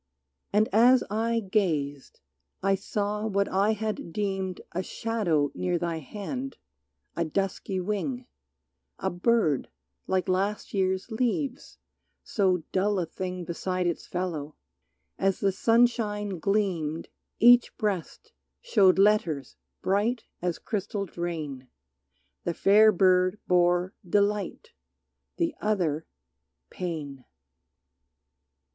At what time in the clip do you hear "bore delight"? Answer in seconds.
23.47-24.71